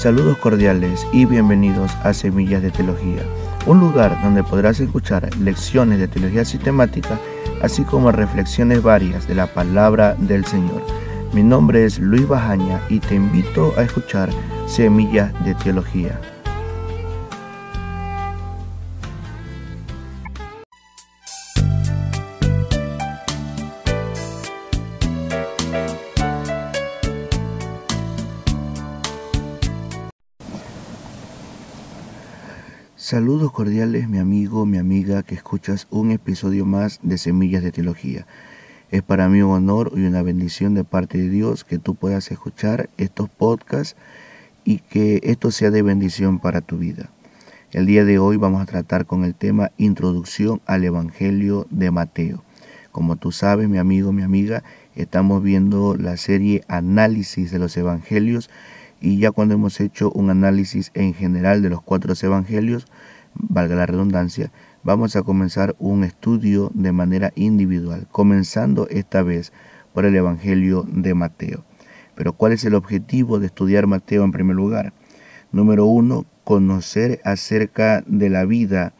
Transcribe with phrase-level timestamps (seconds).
[0.00, 3.22] Saludos cordiales y bienvenidos a Semillas de Teología,
[3.66, 7.20] un lugar donde podrás escuchar lecciones de teología sistemática,
[7.60, 10.82] así como reflexiones varias de la palabra del Señor.
[11.34, 14.30] Mi nombre es Luis Bajaña y te invito a escuchar
[14.66, 16.18] Semillas de Teología.
[33.10, 38.24] Saludos cordiales, mi amigo, mi amiga, que escuchas un episodio más de Semillas de Teología.
[38.92, 42.30] Es para mí un honor y una bendición de parte de Dios que tú puedas
[42.30, 43.96] escuchar estos podcasts
[44.64, 47.10] y que esto sea de bendición para tu vida.
[47.72, 52.44] El día de hoy vamos a tratar con el tema Introducción al Evangelio de Mateo.
[52.92, 54.62] Como tú sabes, mi amigo, mi amiga,
[54.94, 58.50] estamos viendo la serie Análisis de los Evangelios
[59.00, 62.86] y ya cuando hemos hecho un análisis en general de los cuatro evangelios,
[63.34, 69.52] valga la redundancia, vamos a comenzar un estudio de manera individual, comenzando esta vez
[69.92, 71.64] por el Evangelio de Mateo.
[72.14, 74.92] Pero ¿cuál es el objetivo de estudiar Mateo en primer lugar?
[75.52, 78.92] Número uno, conocer acerca de la vida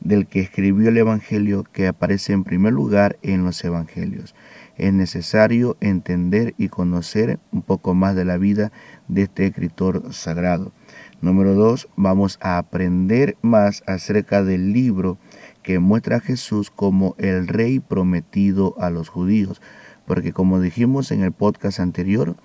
[0.00, 4.34] del que escribió el Evangelio que aparece en primer lugar en los Evangelios.
[4.80, 8.72] Es necesario entender y conocer un poco más de la vida
[9.08, 10.72] de este escritor sagrado.
[11.20, 15.18] Número dos, vamos a aprender más acerca del libro
[15.62, 19.60] que muestra a Jesús como el rey prometido a los judíos.
[20.06, 22.36] Porque como dijimos en el podcast anterior,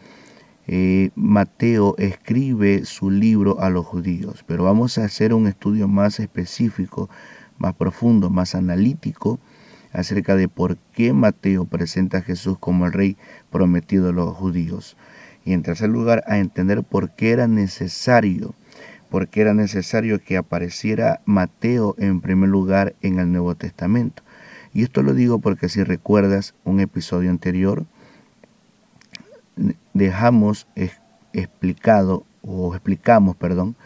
[0.67, 6.19] eh, Mateo escribe su libro a los judíos, pero vamos a hacer un estudio más
[6.19, 7.09] específico,
[7.59, 9.39] más profundo, más analítico
[9.95, 13.17] acerca de por qué Mateo presenta a Jesús como el rey
[13.49, 14.97] prometido a los judíos.
[15.43, 18.53] Y en tercer lugar, a entender por qué era necesario
[19.09, 24.23] porque era necesario que apareciera Mateo en primer lugar en el Nuevo Testamento.
[24.73, 27.85] Y esto lo digo porque si recuerdas un episodio anterior,
[29.93, 30.67] dejamos
[31.31, 33.77] explicado, o explicamos, perdón,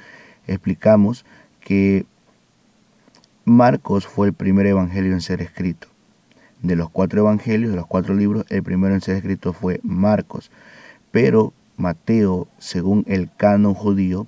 [0.48, 1.26] explicamos
[1.60, 2.08] que
[3.46, 5.89] Marcos fue el primer evangelio en ser escrito.
[6.62, 10.52] De los cuatro evangelios, de los cuatro libros, el primero en ser escrito fue Marcos.
[11.12, 14.28] Pero Mateo, según el canon judío,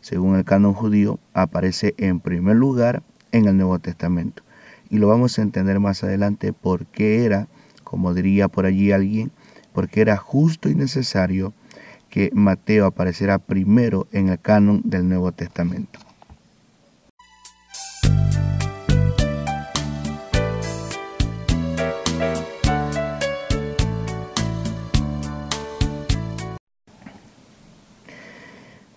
[0.00, 4.42] según el canon judío, aparece en primer lugar en el Nuevo Testamento.
[4.90, 7.48] Y lo vamos a entender más adelante por qué era,
[7.82, 9.32] como diría por allí alguien,
[9.72, 11.52] porque era justo y necesario
[12.10, 15.98] que Mateo apareciera primero en el canon del Nuevo Testamento.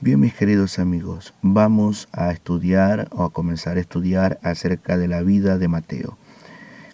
[0.06, 5.24] Bien, mis queridos amigos, vamos a estudiar o a comenzar a estudiar acerca de la
[5.24, 6.16] vida de Mateo.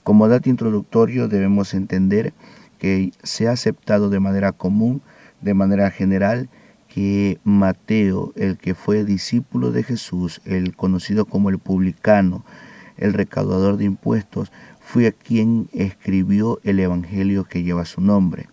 [0.04, 2.32] Como dato introductorio debemos entender
[2.80, 5.02] que se ha aceptado de manera común,
[5.42, 6.48] de manera general,
[6.88, 12.46] que Mateo, el que fue discípulo de Jesús, el conocido como el publicano,
[12.96, 18.48] el recaudador de impuestos, fue quien escribió el Evangelio que lleva su nombre.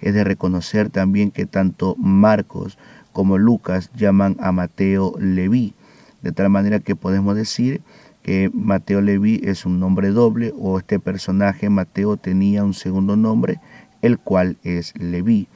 [0.00, 2.78] Es de reconocer también que tanto Marcos
[3.12, 5.74] como Lucas llaman a Mateo Leví,
[6.22, 7.82] de tal manera que podemos decir
[8.22, 13.60] que Mateo Leví es un nombre doble o este personaje Mateo tenía un segundo nombre,
[14.02, 15.48] el cual es Leví.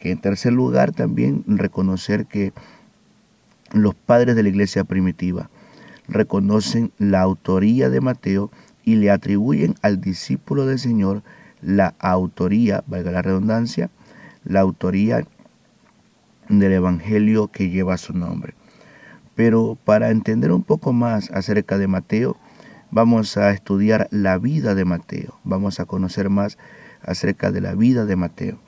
[0.00, 2.52] Que en tercer lugar también reconocer que
[3.72, 5.48] los padres de la iglesia primitiva
[6.08, 8.50] reconocen la autoría de Mateo
[8.84, 11.22] y le atribuyen al discípulo del Señor
[11.62, 13.90] la autoría, valga la redundancia,
[14.44, 15.24] la autoría
[16.48, 18.54] del Evangelio que lleva su nombre.
[19.34, 22.36] Pero para entender un poco más acerca de Mateo,
[22.90, 26.58] vamos a estudiar la vida de Mateo, vamos a conocer más
[27.02, 28.58] acerca de la vida de Mateo.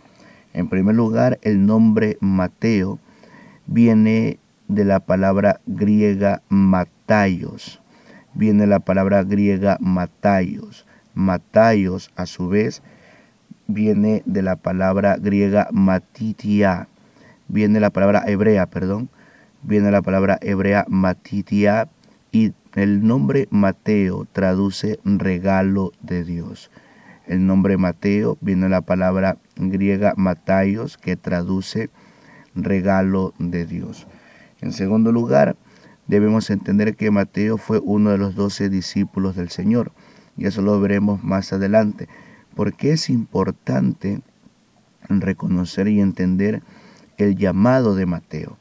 [0.54, 2.98] En primer lugar, el nombre Mateo
[3.66, 4.38] viene
[4.68, 7.82] de la palabra griega matayos.
[8.34, 10.86] Viene la palabra griega matayos.
[11.14, 12.82] Matayos, a su vez,
[13.66, 16.88] viene de la palabra griega matitia
[17.48, 19.08] viene la palabra hebrea, perdón,
[19.62, 21.88] viene la palabra hebrea matitia
[22.32, 26.70] y el nombre Mateo traduce regalo de Dios.
[27.26, 31.90] El nombre Mateo viene la palabra griega mataios que traduce
[32.54, 34.06] regalo de Dios.
[34.60, 35.56] En segundo lugar,
[36.06, 39.92] debemos entender que Mateo fue uno de los doce discípulos del Señor.
[40.36, 42.08] Y eso lo veremos más adelante.
[42.54, 44.20] Porque es importante
[45.08, 46.62] reconocer y entender
[47.16, 48.58] el llamado de Mateo.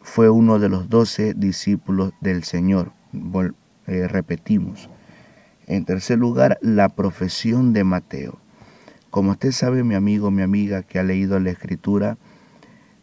[0.00, 2.92] fue uno de los doce discípulos del Señor.
[3.86, 4.88] Eh, repetimos.
[5.66, 8.38] En tercer lugar, la profesión de Mateo.
[9.10, 12.18] Como usted sabe, mi amigo, mi amiga que ha leído la escritura,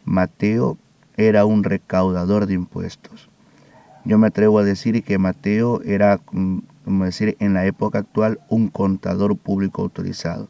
[0.04, 0.78] Mateo
[1.16, 3.28] era un recaudador de impuestos.
[4.04, 6.20] Yo me atrevo a decir que Mateo era,
[6.84, 10.48] mm, como decir, en la época actual, un contador público autorizado.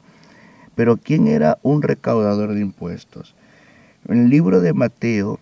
[0.75, 3.35] Pero ¿quién era un recaudador de impuestos?
[4.09, 5.39] En el libro de Mateo,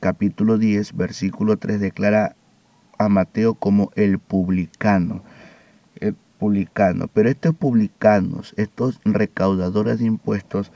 [0.00, 2.36] capítulo 10, versículo 3, declara
[2.98, 5.22] a Mateo como el publicano.
[5.96, 7.08] El publicano.
[7.12, 10.72] Pero estos publicanos, estos recaudadores de impuestos,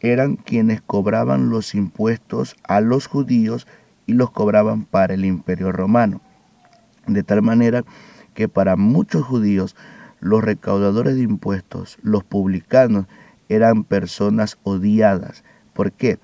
[0.00, 3.66] eran quienes cobraban los impuestos a los judíos
[4.06, 6.20] y los cobraban para el imperio romano.
[7.06, 7.84] De tal manera
[8.36, 9.74] que para muchos judíos
[10.20, 13.06] los recaudadores de impuestos, los publicanos,
[13.48, 15.42] eran personas odiadas.
[15.72, 16.18] ¿Por qué?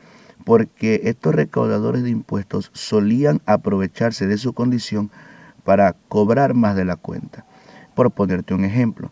[0.45, 5.11] Porque estos recaudadores de impuestos solían aprovecharse de su condición
[5.65, 7.47] para cobrar más de la cuenta.
[7.95, 9.11] Por ponerte un ejemplo,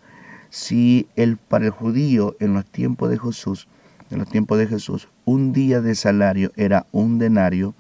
[0.51, 3.67] si el, para el judío en los tiempos de Jesús,
[4.11, 7.75] en los tiempos de Jesús, un día de salario era un denario,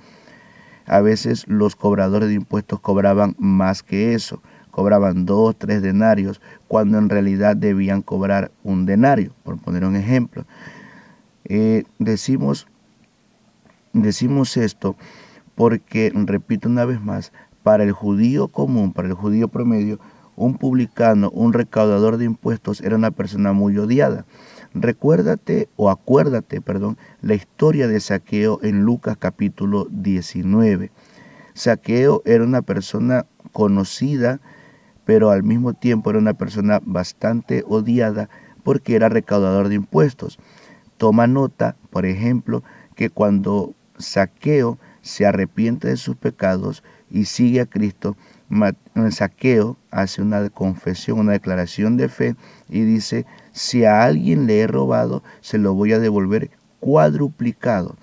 [0.86, 4.40] a veces los cobradores de impuestos cobraban más que eso,
[4.70, 10.44] cobraban dos, tres denarios, cuando en realidad debían cobrar un denario, por poner un ejemplo.
[11.44, 12.66] Eh, decimos,
[13.92, 14.96] decimos esto
[15.54, 17.32] porque, repito una vez más,
[17.62, 19.98] para el judío común, para el judío promedio,
[20.36, 24.24] un publicano, un recaudador de impuestos era una persona muy odiada.
[24.72, 30.90] Recuérdate o acuérdate, perdón, la historia de Saqueo en Lucas capítulo 19.
[31.52, 34.40] Saqueo era una persona conocida,
[35.10, 38.30] pero al mismo tiempo era una persona bastante odiada
[38.62, 40.38] porque era recaudador de impuestos.
[40.98, 42.62] Toma nota, por ejemplo,
[42.94, 48.16] que cuando Saqueo se arrepiente de sus pecados y sigue a Cristo,
[49.10, 52.36] Saqueo hace una confesión, una declaración de fe
[52.68, 57.96] y dice, si a alguien le he robado, se lo voy a devolver cuadruplicado.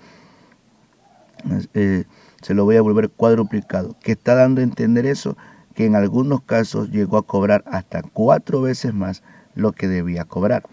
[1.72, 2.04] Eh,
[2.42, 3.96] se lo voy a devolver cuadruplicado.
[4.02, 5.38] ¿Qué está dando a entender eso?
[5.78, 9.22] Que en algunos casos llegó a cobrar hasta cuatro veces más
[9.54, 10.64] lo que debía cobrar.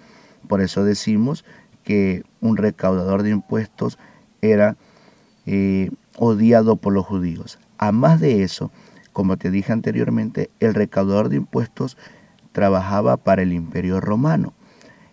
[0.48, 1.46] Por eso decimos
[1.84, 4.00] que un recaudador de impuestos
[4.42, 4.78] era
[5.46, 7.60] eh, odiado por los judíos.
[7.78, 8.72] A más de eso,
[9.14, 11.98] como te dije anteriormente, el recaudador de impuestos
[12.52, 14.54] trabajaba para el imperio romano.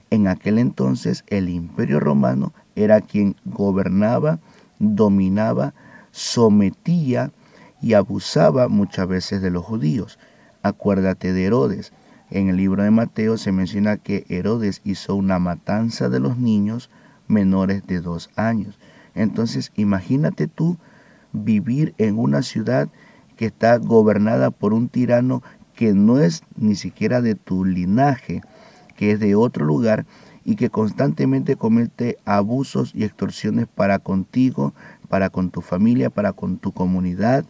[0.08, 4.38] En aquel entonces el imperio romano era quien gobernaba,
[4.78, 5.74] dominaba,
[6.12, 7.30] sometía
[7.82, 10.18] y abusaba muchas veces de los judíos.
[10.62, 11.92] Acuérdate de Herodes.
[12.30, 16.88] En el libro de Mateo se menciona que Herodes hizo una matanza de los niños
[17.28, 18.78] menores de dos años.
[19.14, 20.78] Entonces imagínate tú
[21.32, 22.88] vivir en una ciudad
[23.36, 25.42] que está gobernada por un tirano
[25.74, 28.42] que no es ni siquiera de tu linaje,
[28.96, 30.06] que es de otro lugar
[30.44, 34.74] y que constantemente comete abusos y extorsiones para contigo,
[35.08, 37.44] para con tu familia, para con tu comunidad.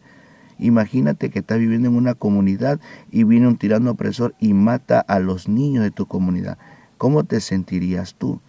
[0.63, 2.81] Imagínate que estás viviendo en una comunidad
[3.11, 6.59] y viene un tirano opresor y mata a los niños de tu comunidad.
[6.99, 8.41] ¿Cómo te sentirías tú?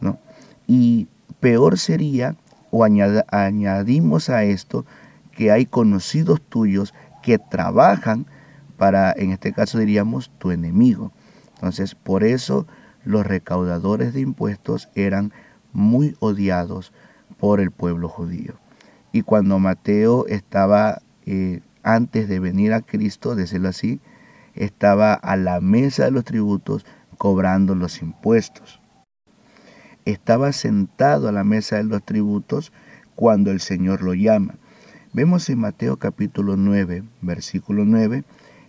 [0.00, 0.18] ¿No?
[0.66, 1.08] Y
[1.40, 2.36] peor sería,
[2.70, 4.86] o añadimos a esto,
[5.32, 8.26] que hay conocidos tuyos que trabajan
[8.76, 11.12] para, en este caso diríamos, tu enemigo.
[11.54, 12.66] Entonces, por eso
[13.04, 15.32] los recaudadores de impuestos eran
[15.72, 16.92] muy odiados
[17.38, 18.54] por el pueblo judío.
[19.12, 24.00] Y cuando Mateo estaba, eh, antes de venir a Cristo, decirlo así,
[24.56, 26.84] estaba a la mesa de los tributos
[27.18, 28.80] cobrando los impuestos.
[30.04, 32.72] Estaba sentado a la mesa de los tributos
[33.14, 34.56] cuando el Señor lo llama.
[35.12, 38.24] Vemos en Mateo capítulo 9, versículo 9,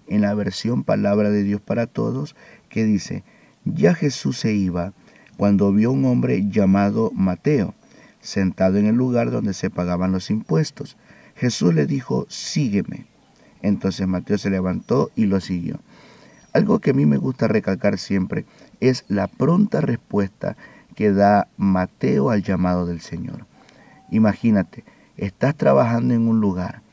[0.06, 2.36] en la versión Palabra de Dios para Todos,
[2.70, 3.24] que dice,
[3.65, 4.94] ya Jesús se iba
[5.36, 7.74] cuando vio un hombre llamado Mateo,
[8.20, 10.96] sentado en el lugar donde se pagaban los impuestos.
[11.42, 13.08] Jesús le dijo, sígueme.
[13.64, 15.80] Entonces Mateo se levantó y lo siguió.
[16.54, 18.46] Algo que a mí me gusta recalcar siempre
[18.80, 20.56] es la pronta respuesta
[20.96, 23.48] que da Mateo al llamado del Señor.
[24.12, 24.84] Imagínate,
[25.18, 26.84] estás trabajando en un lugar,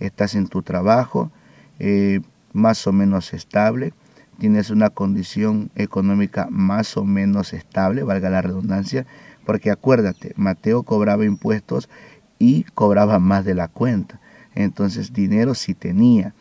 [0.00, 1.30] estás en tu trabajo,
[1.78, 2.20] eh,
[2.54, 3.92] más o menos estable,
[4.38, 9.04] tienes una condición económica más o menos estable, valga la redundancia,
[9.44, 11.90] porque acuérdate, Mateo cobraba impuestos
[12.38, 14.20] y cobraba más de la cuenta.
[14.54, 16.34] Entonces dinero sí tenía.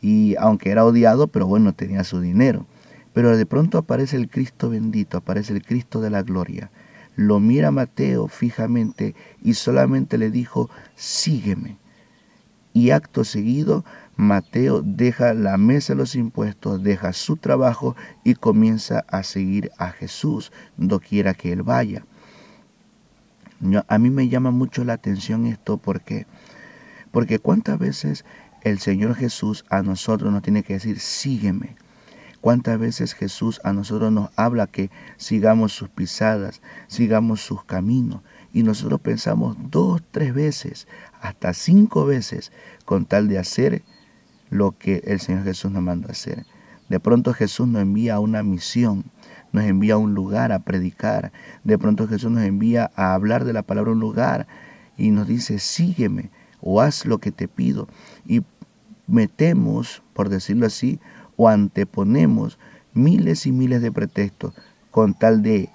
[0.00, 2.66] Y aunque era odiado, pero bueno, tenía su dinero.
[3.12, 6.70] Pero de pronto aparece el Cristo bendito, aparece el Cristo de la gloria.
[7.16, 11.78] Lo mira Mateo fijamente y solamente le dijo, sígueme.
[12.72, 13.84] y acto seguido
[14.18, 17.94] Mateo deja la mesa de los impuestos, deja su trabajo
[18.24, 20.52] y comienza a seguir a Jesús,
[20.98, 22.04] quiera que él vaya.
[23.88, 26.26] A mí me llama mucho la atención esto porque,
[27.10, 28.24] porque cuántas veces
[28.62, 31.76] el Señor Jesús a nosotros nos tiene que decir, sígueme.
[32.40, 38.22] Cuántas veces Jesús a nosotros nos habla que sigamos sus pisadas, sigamos sus caminos.
[38.52, 40.86] Y nosotros pensamos dos, tres veces,
[41.20, 42.52] hasta cinco veces,
[42.84, 43.82] con tal de hacer
[44.50, 46.46] lo que el Señor Jesús nos manda hacer.
[46.88, 49.04] De pronto Jesús nos envía a una misión,
[49.52, 51.32] nos envía a un lugar a predicar.
[51.64, 54.46] De pronto Jesús nos envía a hablar de la palabra a un lugar
[54.96, 57.88] y nos dice, sígueme o haz lo que te pido.
[58.26, 58.42] Y
[59.06, 61.00] metemos, por decirlo así,
[61.36, 62.58] o anteponemos
[62.92, 64.54] miles y miles de pretextos
[64.90, 65.70] con tal de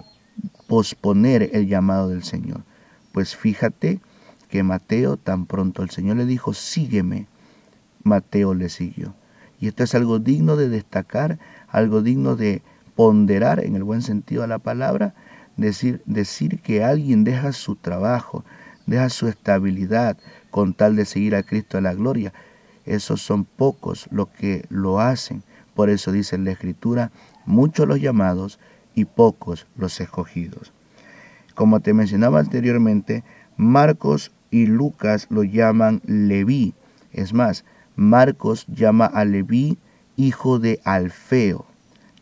[0.67, 2.63] posponer el llamado del Señor.
[3.11, 4.01] Pues fíjate
[4.49, 7.27] que Mateo, tan pronto el Señor le dijo, sígueme,
[8.03, 9.15] Mateo le siguió.
[9.59, 11.39] Y esto es algo digno de destacar,
[11.69, 12.61] algo digno de
[12.95, 15.13] ponderar en el buen sentido de la palabra,
[15.57, 18.43] decir, decir que alguien deja su trabajo,
[18.85, 20.17] deja su estabilidad
[20.51, 22.33] con tal de seguir a Cristo a la gloria.
[22.85, 25.43] Esos son pocos los que lo hacen.
[25.73, 27.11] Por eso dice en la Escritura,
[27.45, 28.59] muchos los llamados
[28.93, 30.73] y pocos los escogidos.
[31.55, 33.23] Como te mencionaba anteriormente,
[33.57, 36.73] Marcos y Lucas lo llaman Leví.
[37.11, 39.77] Es más, Marcos llama a Leví
[40.15, 41.65] hijo de Alfeo.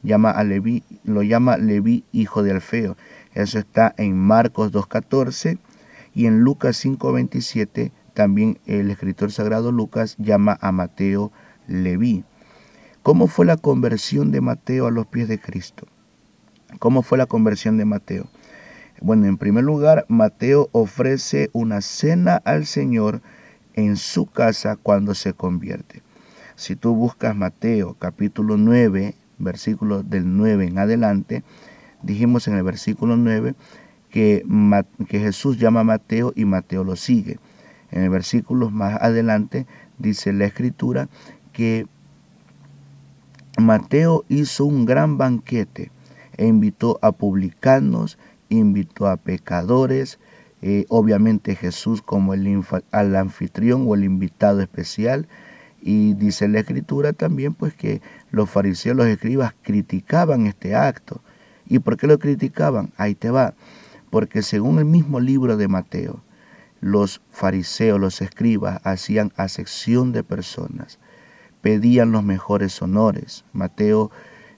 [0.03, 2.97] Llama a Leví, lo llama Leví hijo de Alfeo.
[3.33, 5.59] Eso está en Marcos 2.14
[6.13, 11.31] y en Lucas 5.27 también el escritor sagrado Lucas llama a Mateo
[11.67, 12.23] Leví.
[13.03, 15.87] ¿Cómo fue la conversión de Mateo a los pies de Cristo?
[16.79, 18.27] ¿Cómo fue la conversión de Mateo?
[19.01, 23.21] Bueno, en primer lugar, Mateo ofrece una cena al Señor
[23.73, 26.03] en su casa cuando se convierte.
[26.55, 31.43] Si tú buscas Mateo capítulo 9, versículo del 9 en adelante,
[32.03, 33.55] dijimos en el versículo 9
[34.09, 34.45] que,
[35.07, 37.39] que Jesús llama a Mateo y Mateo lo sigue.
[37.91, 39.67] En el versículo más adelante
[39.97, 41.09] dice la escritura
[41.53, 41.87] que
[43.59, 45.91] Mateo hizo un gran banquete
[46.37, 48.17] e invitó a publicanos,
[48.49, 50.19] invitó a pecadores,
[50.61, 55.27] eh, obviamente Jesús como el, al anfitrión o el invitado especial.
[55.81, 61.21] Y dice la escritura también pues que los fariseos, los escribas criticaban este acto.
[61.67, 62.91] ¿Y por qué lo criticaban?
[62.97, 63.53] Ahí te va.
[64.09, 66.21] Porque según el mismo libro de Mateo,
[66.81, 70.99] los fariseos, los escribas hacían acepción de personas,
[71.61, 73.45] pedían los mejores honores.
[73.53, 74.11] Mateo,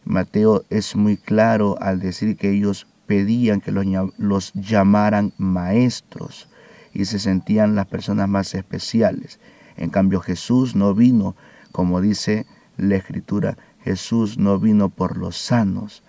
[0.05, 6.47] Mateo es muy claro al decir que ellos pedían que los, llamaran maestros
[6.93, 9.39] y se sentían las personas más especiales.
[9.77, 11.35] En cambio Jesús no vino,
[11.71, 12.45] como dice
[12.77, 16.03] la escritura, Jesús no vino por los sanos,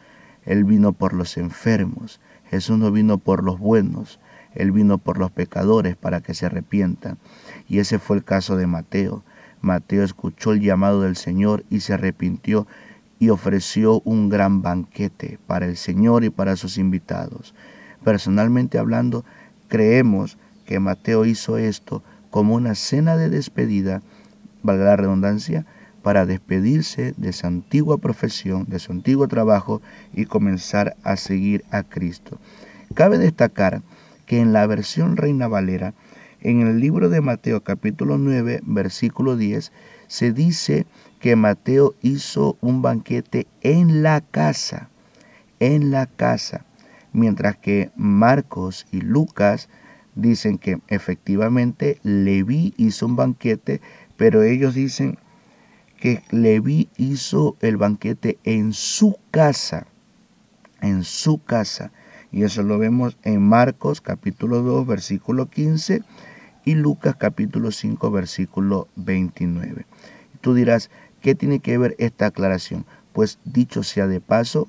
[0.45, 4.21] Él vino por los enfermos, Jesús no vino por los buenos,
[4.55, 7.19] Él vino por los pecadores para que se arrepientan.
[7.69, 9.25] Y ese fue el caso de Mateo.
[9.61, 12.67] Mateo escuchó el llamado del Señor y se arrepintió
[13.19, 17.55] y ofreció un gran banquete para el Señor y para sus invitados.
[18.05, 19.25] Personalmente hablando,
[19.69, 22.03] creemos que Mateo hizo esto
[22.35, 24.03] como una cena de despedida,
[24.65, 25.67] valga la redundancia,
[26.03, 29.81] para despedirse de su antigua profesión, de su antiguo trabajo
[30.13, 32.41] y comenzar a seguir a Cristo.
[32.95, 33.83] Cabe destacar
[34.27, 35.95] que en la versión Reina Valera,
[36.41, 39.71] en el libro de Mateo capítulo 9, versículo 10,
[40.09, 40.87] se dice
[41.21, 44.89] que Mateo hizo un banquete en la casa,
[45.61, 46.65] en la casa,
[47.13, 49.69] mientras que Marcos y Lucas
[50.15, 53.81] dicen que efectivamente Leví hizo un banquete,
[54.17, 55.19] pero ellos dicen
[55.99, 59.87] que Leví hizo el banquete en su casa,
[60.81, 61.93] en su casa.
[62.33, 66.03] Y eso lo vemos en Marcos capítulo 2, versículo 15
[66.65, 69.87] y Lucas capítulo 5, versículo 29.
[70.41, 70.91] Tú dirás,
[71.25, 72.85] ¿Qué tiene que ver esta aclaración?
[73.15, 74.69] Pues dicho sea de paso,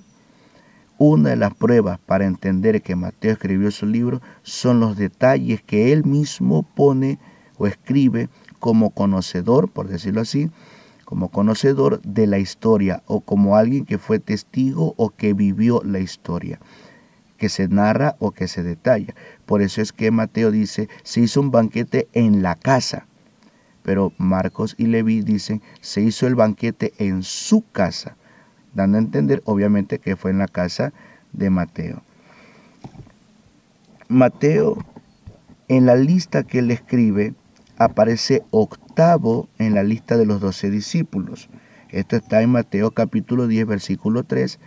[0.98, 5.92] una de las pruebas para entender que Mateo escribió su libro son los detalles que
[5.92, 7.20] él mismo pone
[7.58, 10.50] o escribe como conocedor, por decirlo así,
[11.04, 16.00] como conocedor de la historia o como alguien que fue testigo o que vivió la
[16.00, 16.60] historia,
[17.38, 19.14] que se narra o que se detalla.
[19.46, 23.06] Por eso es que Mateo dice, se hizo un banquete en la casa
[23.86, 28.18] pero Marcos y Leví dicen, se hizo el banquete en su casa,
[28.76, 30.94] dando a entender obviamente que fue en la casa
[31.34, 32.04] de Mateo.
[34.08, 34.78] Mateo,
[35.68, 37.34] en la lista que él escribe,
[37.78, 41.50] aparece octavo en la lista de los doce discípulos.
[41.90, 44.60] Esto está en Mateo capítulo 10, versículo 3.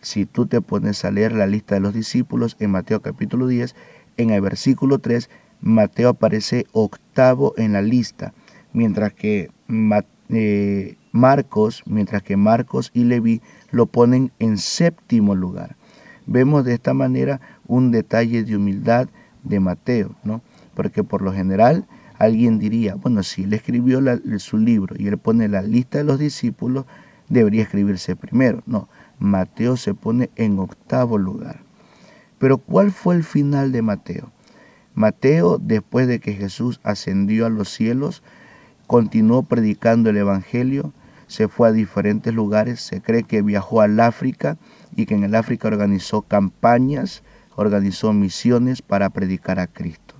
[0.00, 3.74] Si tú te pones a leer la lista de los discípulos en Mateo capítulo 10,
[4.16, 5.28] en el versículo 3,
[5.60, 8.32] Mateo aparece octavo en la lista,
[8.72, 9.50] mientras que
[10.28, 13.40] eh, Marcos, mientras que Marcos y Leví
[13.70, 15.76] lo ponen en séptimo lugar.
[16.26, 19.08] Vemos de esta manera un detalle de humildad
[19.44, 20.40] de Mateo, ¿no?
[20.74, 21.86] Porque por lo general
[22.18, 24.00] alguien diría, bueno, si él escribió
[24.38, 26.86] su libro y él pone la lista de los discípulos,
[27.28, 28.62] debería escribirse primero.
[28.66, 28.88] No,
[29.18, 31.60] Mateo se pone en octavo lugar.
[32.38, 34.32] Pero ¿cuál fue el final de Mateo?
[34.94, 38.22] Mateo, después de que Jesús ascendió a los cielos,
[38.86, 40.92] continuó predicando el Evangelio,
[41.32, 44.58] se fue a diferentes lugares, se cree que viajó al África
[44.94, 47.22] y que en el África organizó campañas,
[47.56, 50.14] organizó misiones para predicar a Cristo.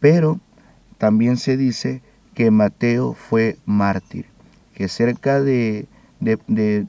[0.00, 0.40] Pero
[0.98, 2.02] también se dice
[2.34, 4.26] que Mateo fue mártir,
[4.74, 5.88] que cerca de,
[6.20, 6.86] de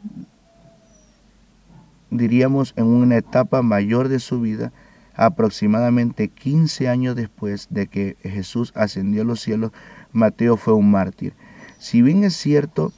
[2.09, 4.73] diríamos, en una etapa mayor de su vida,
[5.13, 9.71] aproximadamente 15 años después de que Jesús ascendió a los cielos,
[10.11, 11.33] Mateo fue un mártir.
[11.79, 12.91] Si bien es cierto,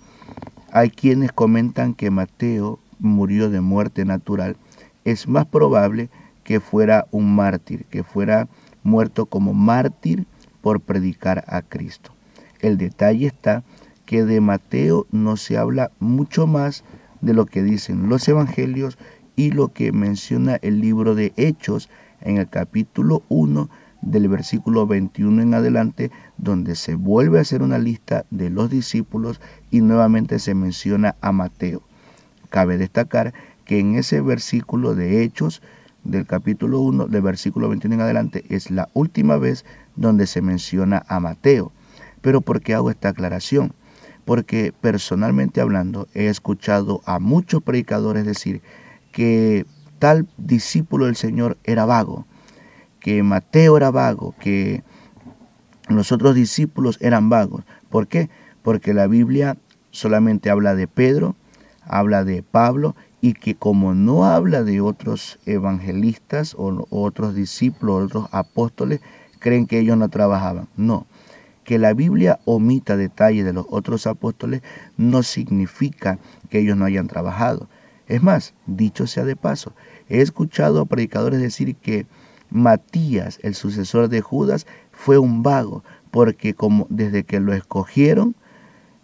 [0.72, 4.58] hay quienes comentan que Mateo murió de muerte natural,
[5.06, 6.10] es más probable
[6.44, 8.48] que fuera un mártir, que fuera
[8.84, 10.26] muerto como mártir
[10.62, 12.12] por predicar a Cristo.
[12.60, 13.64] El detalle está
[14.06, 16.84] que de Mateo no se habla mucho más
[17.22, 18.98] de lo que dicen los evangelios
[19.36, 21.90] y lo que menciona el libro de Hechos
[22.22, 23.70] en el capítulo 1
[24.02, 29.42] del versículo 21 en adelante, donde se vuelve a hacer una lista de los discípulos
[29.72, 31.82] y nuevamente se menciona a Mateo.
[32.50, 33.34] Cabe destacar
[33.66, 35.62] que en ese versículo de Hechos
[36.04, 41.04] del capítulo 1, del versículo 21 en adelante, es la última vez donde se menciona
[41.08, 41.72] a Mateo.
[42.22, 43.74] Pero ¿por qué hago esta aclaración?
[44.24, 48.62] Porque personalmente hablando he escuchado a muchos predicadores decir
[49.12, 49.66] que
[50.00, 52.26] tal discípulo del Señor era vago,
[53.08, 54.84] que Mateo era vago, que
[55.88, 57.64] los otros discípulos eran vagos.
[57.88, 58.30] ¿Por qué?
[58.64, 59.56] Porque la Biblia
[59.92, 61.38] solamente habla de Pedro,
[61.86, 68.28] habla de Pablo y que como no habla de otros evangelistas o otros discípulos, otros
[68.34, 69.00] apóstoles,
[69.40, 70.68] creen que ellos no trabajaban.
[70.76, 71.08] No,
[71.64, 74.64] que la Biblia omita detalles de los otros apóstoles
[74.98, 77.70] no significa que ellos no hayan trabajado.
[78.10, 79.72] Es más, dicho sea de paso,
[80.10, 82.06] he escuchado a predicadores decir que
[82.50, 88.36] Matías, el sucesor de Judas, fue un vago, porque como desde que lo escogieron,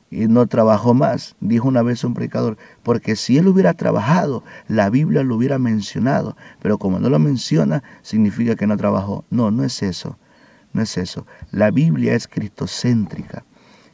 [0.10, 4.90] y no trabajó más, dijo una vez un predicador, porque si él hubiera trabajado, la
[4.92, 9.26] Biblia lo hubiera mencionado, pero como no lo menciona, significa que no trabajó.
[9.32, 10.18] No, no es eso,
[10.72, 11.26] no es eso.
[11.52, 13.44] La Biblia es cristocéntrica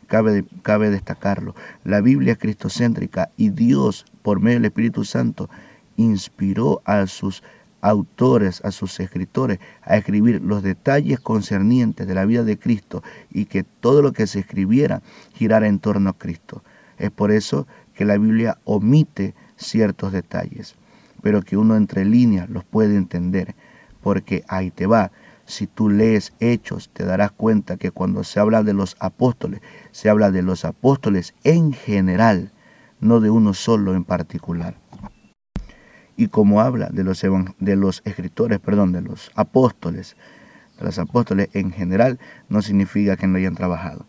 [0.10, 1.56] cabe, cabe destacarlo.
[1.86, 5.50] La Biblia es cristocéntrica y Dios, por medio del Espíritu Santo,
[5.96, 7.44] inspiró a sus
[7.82, 13.46] autores, a sus escritores, a escribir los detalles concernientes de la vida de Cristo y
[13.46, 15.02] que todo lo que se escribiera
[15.34, 16.63] girara en torno a Cristo.
[16.98, 20.76] Es por eso que la Biblia omite ciertos detalles,
[21.22, 23.56] pero que uno entre líneas los puede entender,
[24.02, 25.12] porque ahí te va.
[25.46, 29.62] Si tú lees hechos, te darás cuenta que cuando se habla de los apóstoles,
[29.92, 32.52] se habla de los apóstoles en general,
[33.00, 34.76] no de uno solo en particular.
[36.20, 37.26] Y como habla de los,
[37.60, 40.18] de los escritores, perdón, de los apóstoles,
[40.78, 44.06] de los apóstoles en general, no significa que no hayan trabajado.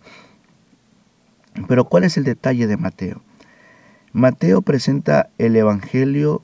[1.69, 3.23] Pero ¿cuál es el detalle de Mateo?
[4.13, 6.43] Mateo presenta el Evangelio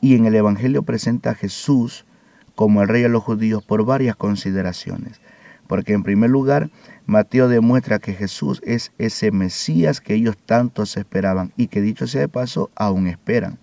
[0.00, 2.06] y en el Evangelio presenta a Jesús
[2.54, 5.20] como el rey de los judíos por varias consideraciones.
[5.66, 6.70] Porque en primer lugar,
[7.04, 12.22] Mateo demuestra que Jesús es ese Mesías que ellos tantos esperaban y que dicho sea
[12.22, 13.58] de paso, aún esperan.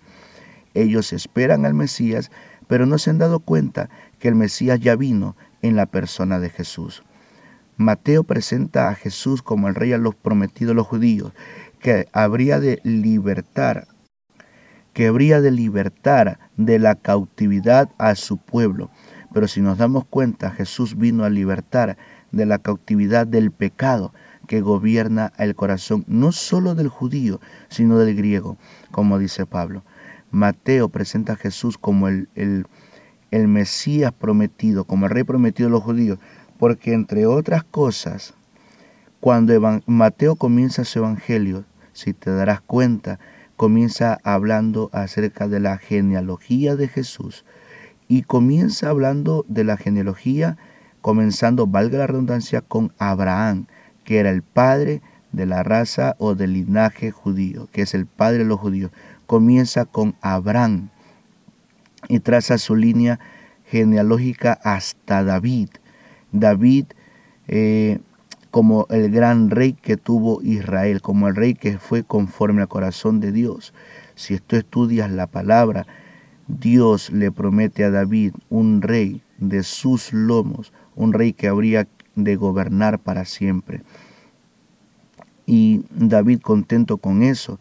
[0.74, 2.30] Ellos esperan al Mesías,
[2.66, 6.50] pero no se han dado cuenta que el Mesías ya vino en la persona de
[6.50, 7.02] Jesús.
[7.76, 11.32] Mateo presenta a Jesús como el rey a los prometidos los judíos,
[11.80, 13.88] que habría de libertar
[14.94, 18.90] que habría de libertar de la cautividad a su pueblo.
[19.34, 21.98] Pero si nos damos cuenta, Jesús vino a libertar
[22.30, 24.14] de la cautividad del pecado
[24.46, 28.56] que gobierna el corazón no solo del judío, sino del griego,
[28.92, 29.82] como dice Pablo.
[30.34, 32.66] Mateo presenta a Jesús como el, el,
[33.30, 36.18] el Mesías prometido, como el rey prometido de los judíos,
[36.58, 38.34] porque entre otras cosas,
[39.20, 43.18] cuando Mateo comienza su evangelio, si te darás cuenta,
[43.56, 47.44] comienza hablando acerca de la genealogía de Jesús
[48.08, 50.58] y comienza hablando de la genealogía
[51.00, 53.66] comenzando, valga la redundancia, con Abraham,
[54.04, 58.38] que era el padre de la raza o del linaje judío, que es el padre
[58.38, 58.90] de los judíos.
[59.34, 60.90] Comienza con Abraham
[62.08, 63.18] y traza su línea
[63.66, 65.70] genealógica hasta David.
[66.30, 66.84] David
[67.48, 67.98] eh,
[68.52, 73.18] como el gran rey que tuvo Israel, como el rey que fue conforme al corazón
[73.18, 73.74] de Dios.
[74.14, 75.84] Si tú estudias la palabra,
[76.46, 82.36] Dios le promete a David un rey de sus lomos, un rey que habría de
[82.36, 83.82] gobernar para siempre.
[85.44, 87.58] Y David contento con eso,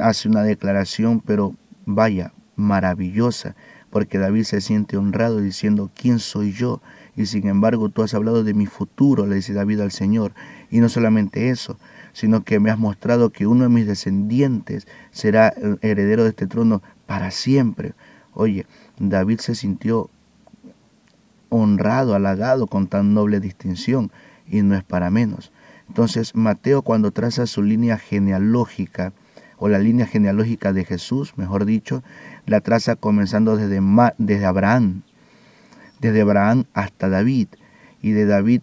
[0.00, 3.54] hace una declaración, pero vaya, maravillosa,
[3.90, 6.82] porque David se siente honrado diciendo, ¿quién soy yo?
[7.16, 10.32] Y sin embargo tú has hablado de mi futuro, le dice David al Señor.
[10.70, 11.78] Y no solamente eso,
[12.12, 16.82] sino que me has mostrado que uno de mis descendientes será heredero de este trono
[17.06, 17.94] para siempre.
[18.34, 18.66] Oye,
[18.98, 20.10] David se sintió
[21.48, 24.10] honrado, halagado con tan noble distinción
[24.46, 25.52] y no es para menos.
[25.88, 29.12] Entonces Mateo cuando traza su línea genealógica,
[29.58, 32.02] o la línea genealógica de Jesús, mejor dicho,
[32.46, 33.80] la traza comenzando desde,
[34.18, 35.02] desde Abraham,
[36.00, 37.48] desde Abraham hasta David,
[38.02, 38.60] y de David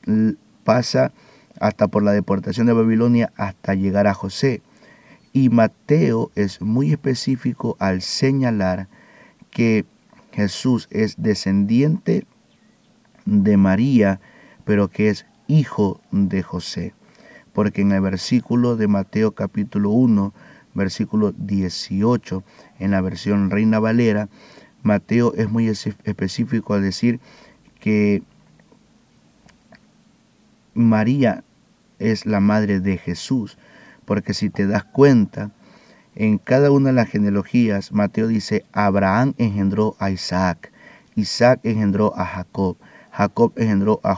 [0.64, 1.12] pasa
[1.60, 4.62] hasta por la deportación de Babilonia hasta llegar a José.
[5.32, 8.88] Y Mateo es muy específico al señalar
[9.50, 9.86] que
[10.32, 12.26] Jesús es descendiente
[13.26, 14.20] de María,
[14.66, 16.94] pero que es hijo de José.
[17.54, 20.34] Porque en el versículo de Mateo capítulo 1,
[20.74, 22.44] versículo 18,
[22.80, 24.30] en la versión Reina Valera,
[24.82, 27.20] Mateo es muy específico al decir
[27.80, 28.24] que
[30.74, 31.44] María
[32.00, 33.58] es la madre de Jesús,
[34.06, 35.52] porque si te das cuenta,
[36.16, 40.72] en cada una de las genealogías, Mateo dice, Abraham engendró a Isaac,
[41.16, 42.78] Isaac engendró a Jacob,
[43.14, 44.12] Jacob engendró a,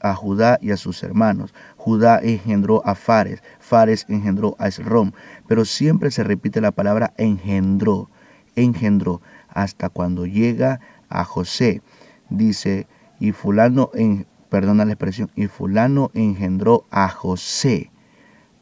[0.00, 1.54] a, Judá y a sus hermanos.
[1.78, 3.42] Judá engendró a Fares.
[3.58, 5.12] Fares engendró a Esrom.
[5.52, 8.08] Pero siempre se repite la palabra engendró.
[8.56, 9.20] Engendró.
[9.50, 11.82] Hasta cuando llega a José.
[12.30, 12.86] Dice,
[13.20, 17.90] y fulano, en, perdona la expresión, y fulano engendró a José,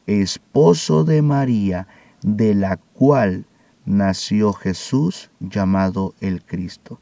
[0.05, 1.87] esposo de María,
[2.23, 3.45] de la cual
[3.85, 6.99] nació Jesús llamado el Cristo.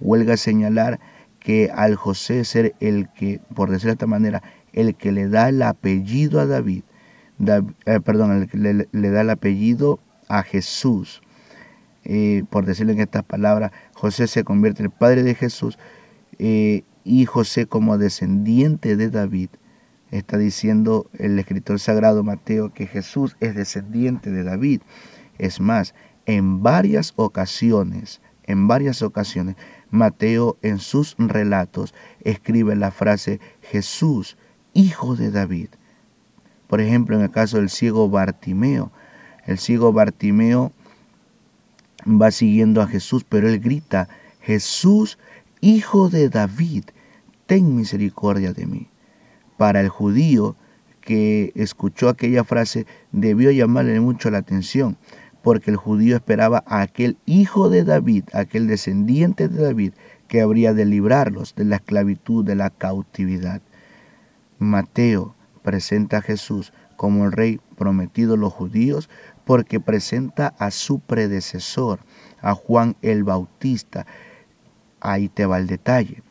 [0.00, 0.98] Huelga señalar
[1.38, 5.50] que al José ser el que, por decirlo de esta manera, el que le da
[5.50, 6.82] el apellido a David,
[7.86, 11.22] eh, perdón, le, da el apellido a Jesús,
[12.04, 15.78] eh, por decirlo en estas palabras, José se convierte en el padre de Jesús
[16.38, 19.48] eh, y José como descendiente de David.
[20.10, 24.82] Está diciendo el escritor sagrado Mateo que Jesús es descendiente de David.
[25.38, 25.94] Es más,
[26.26, 29.56] en varias ocasiones, en varias ocasiones,
[29.90, 34.36] Mateo en sus relatos escribe la frase Jesús,
[34.74, 35.68] hijo de David.
[36.70, 38.92] Por ejemplo, en el caso del ciego Bartimeo,
[39.44, 40.70] el ciego Bartimeo
[42.06, 44.08] va siguiendo a Jesús, pero él grita,
[44.40, 45.18] Jesús,
[45.60, 46.84] hijo de David,
[47.46, 48.86] ten misericordia de mí.
[49.56, 50.54] Para el judío
[51.00, 54.96] que escuchó aquella frase debió llamarle mucho la atención,
[55.42, 59.92] porque el judío esperaba a aquel hijo de David, aquel descendiente de David,
[60.28, 63.60] que habría de librarlos de la esclavitud, de la cautividad.
[64.60, 69.08] Mateo presenta a Jesús como el rey prometido a los judíos
[69.44, 72.00] porque presenta a su predecesor,
[72.40, 74.06] a Juan el Bautista.
[75.00, 76.22] Ahí te va el detalle.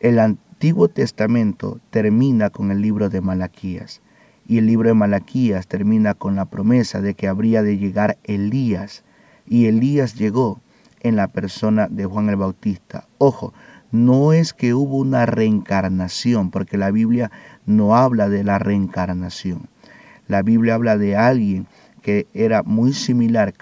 [0.00, 4.00] El Antiguo Testamento termina con el libro de Malaquías.
[4.46, 9.04] Y el libro de Malaquías termina con la promesa de que habría de llegar Elías.
[9.46, 10.60] Y Elías llegó
[11.00, 13.06] en la persona de Juan el Bautista.
[13.18, 13.52] Ojo,
[13.90, 17.30] no es que hubo una reencarnación, porque la Biblia
[17.68, 19.68] no habla de la reencarnación.
[20.26, 21.66] La Biblia habla de alguien
[22.02, 23.52] que era muy similar,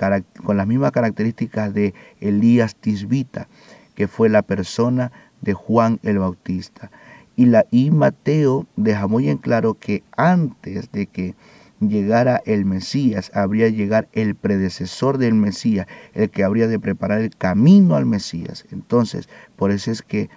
[0.45, 3.49] con las mismas características de Elías Tisbita,
[3.97, 6.91] que fue la persona de Juan el Bautista.
[7.35, 11.35] Y, la, y Mateo deja muy en claro que antes de que
[11.81, 17.35] llegara el Mesías, habría llegar el predecesor del Mesías, el que habría de preparar el
[17.37, 18.67] camino al Mesías.
[18.71, 20.31] Entonces, por eso es que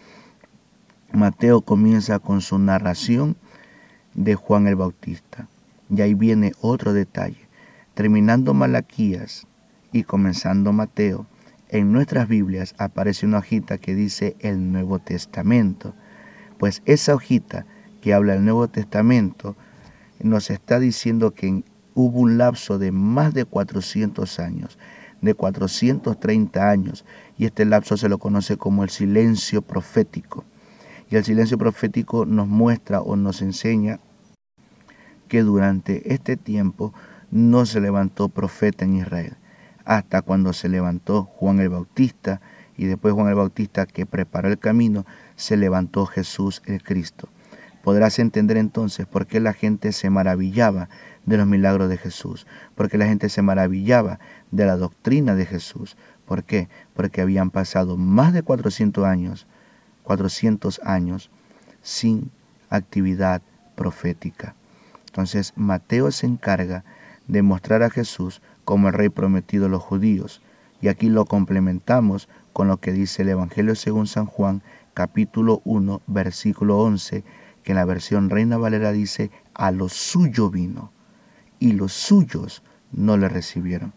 [1.14, 3.38] Mateo comienza con su narración
[4.13, 5.48] de Juan el Bautista.
[5.89, 7.48] Y ahí viene otro detalle.
[7.93, 9.48] Terminando Malaquías
[9.91, 11.26] y comenzando Mateo,
[11.69, 15.93] en nuestras Biblias aparece una hojita que dice el Nuevo Testamento.
[16.58, 17.65] Pues esa hojita
[18.02, 19.56] que habla del Nuevo Testamento
[20.22, 24.78] nos está diciendo que hubo un lapso de más de 400 años,
[25.22, 27.06] de 430 años,
[27.38, 30.45] y este lapso se lo conoce como el silencio profético.
[31.10, 34.00] Y el silencio profético nos muestra o nos enseña
[35.28, 36.93] que durante este tiempo
[37.32, 39.38] no se levantó profeta en Israel,
[39.86, 42.41] hasta cuando se levantó Juan el Bautista
[42.78, 47.30] y después Juan el Bautista que preparó el camino, se levantó Jesús el Cristo.
[47.84, 50.89] Podrás entender entonces por qué la gente se maravillaba
[51.26, 52.45] de los milagros de Jesús,
[52.76, 54.19] por qué la gente se maravillaba
[54.52, 55.98] de la doctrina de Jesús.
[56.26, 56.69] ¿Por qué?
[56.93, 59.48] Porque habían pasado más de 400 años,
[60.10, 61.30] 400 años
[61.84, 62.32] sin
[62.72, 63.43] actividad
[63.76, 64.56] profética.
[65.06, 66.84] Entonces Mateo se encarga
[67.28, 70.41] de mostrar a Jesús como el rey prometido a los judíos.
[70.82, 74.63] Y aquí lo complementamos con lo que dice el Evangelio según San Juan,
[74.95, 77.24] capítulo 1, versículo 11,
[77.62, 80.91] que en la versión Reina Valera dice, a lo suyo vino,
[81.60, 83.93] y los suyos no le recibieron.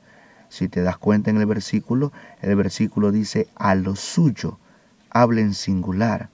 [0.51, 4.59] Si te das cuenta en el versículo, el versículo dice, a lo suyo,
[5.13, 6.31] habla en singular.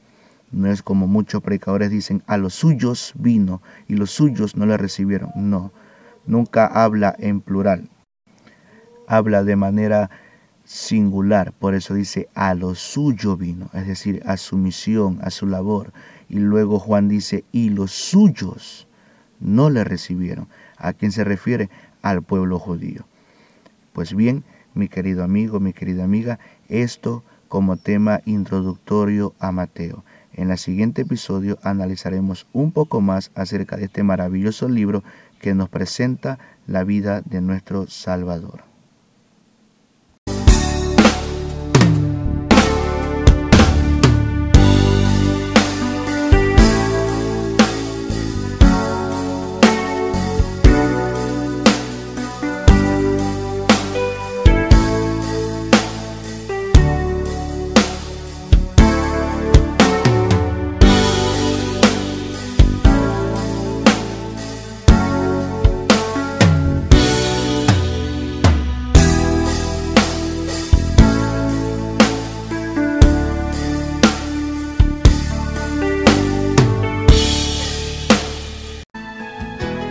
[0.50, 4.76] No es como muchos predicadores dicen, a los suyos vino y los suyos no le
[4.76, 5.30] recibieron.
[5.36, 5.72] No,
[6.26, 7.90] nunca habla en plural.
[9.06, 10.10] Habla de manera
[10.64, 15.46] singular, por eso dice, a lo suyo vino, es decir, a su misión, a su
[15.46, 15.92] labor.
[16.28, 18.86] Y luego Juan dice, y los suyos
[19.40, 20.48] no le recibieron.
[20.76, 21.70] ¿A quién se refiere?
[22.02, 23.06] Al pueblo judío.
[23.92, 26.38] Pues bien, mi querido amigo, mi querida amiga,
[26.68, 30.04] esto como tema introductorio a Mateo.
[30.32, 35.02] En el siguiente episodio analizaremos un poco más acerca de este maravilloso libro
[35.40, 38.67] que nos presenta la vida de nuestro Salvador.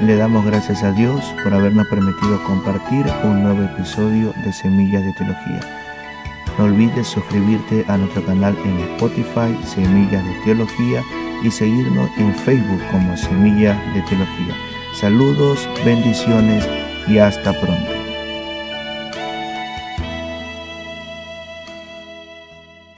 [0.07, 5.11] Le damos gracias a Dios por habernos permitido compartir un nuevo episodio de Semillas de
[5.11, 5.59] Teología.
[6.57, 11.03] No olvides suscribirte a nuestro canal en Spotify, Semillas de Teología,
[11.43, 14.55] y seguirnos en Facebook como Semillas de Teología.
[14.93, 16.65] Saludos, bendiciones
[17.09, 17.96] y hasta pronto.